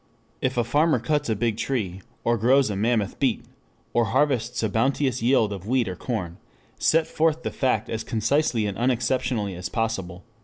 If 0.41 0.57
a 0.57 0.63
farmer 0.63 0.97
cuts 0.97 1.29
a 1.29 1.35
big 1.35 1.57
tree, 1.57 2.01
or 2.23 2.35
grows 2.35 2.71
a 2.71 2.75
mammoth 2.75 3.19
beet, 3.19 3.45
or 3.93 4.05
harvests 4.05 4.63
a 4.63 4.69
bounteous 4.69 5.21
yield 5.21 5.53
of 5.53 5.67
wheat 5.67 5.87
or 5.87 5.95
corn, 5.95 6.37
set 6.79 7.05
forth 7.05 7.43
the 7.43 7.51
fact 7.51 7.87
as 7.87 8.03
concisely 8.03 8.65
and 8.65 8.79
unexceptionally 8.79 9.53
as 9.55 9.69
possible." 9.69 10.23